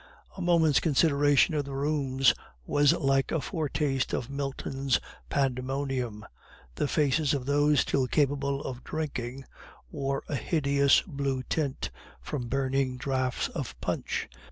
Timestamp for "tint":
11.43-11.91